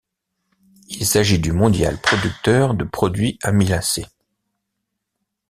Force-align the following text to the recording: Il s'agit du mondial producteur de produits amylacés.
Il 0.87 1.05
s'agit 1.05 1.37
du 1.37 1.51
mondial 1.51 2.01
producteur 2.01 2.73
de 2.73 2.83
produits 2.85 3.37
amylacés. 3.43 4.07